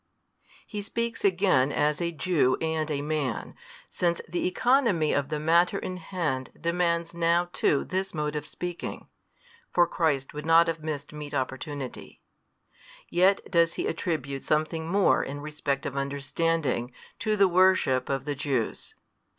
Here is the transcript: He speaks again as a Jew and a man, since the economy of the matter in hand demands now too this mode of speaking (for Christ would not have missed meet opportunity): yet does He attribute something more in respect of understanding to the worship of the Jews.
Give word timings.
He 0.65 0.81
speaks 0.81 1.23
again 1.23 1.71
as 1.71 2.01
a 2.01 2.11
Jew 2.11 2.55
and 2.59 2.89
a 2.89 3.03
man, 3.03 3.53
since 3.87 4.19
the 4.27 4.47
economy 4.47 5.13
of 5.13 5.29
the 5.29 5.39
matter 5.39 5.77
in 5.77 5.97
hand 5.97 6.49
demands 6.59 7.13
now 7.13 7.49
too 7.53 7.83
this 7.85 8.11
mode 8.11 8.35
of 8.35 8.47
speaking 8.47 9.05
(for 9.69 9.85
Christ 9.85 10.33
would 10.33 10.43
not 10.43 10.65
have 10.67 10.83
missed 10.83 11.13
meet 11.13 11.35
opportunity): 11.35 12.19
yet 13.09 13.41
does 13.51 13.75
He 13.75 13.85
attribute 13.85 14.41
something 14.43 14.87
more 14.89 15.21
in 15.23 15.39
respect 15.39 15.85
of 15.85 15.95
understanding 15.95 16.91
to 17.19 17.35
the 17.37 17.47
worship 17.47 18.09
of 18.09 18.25
the 18.25 18.33
Jews. 18.33 18.95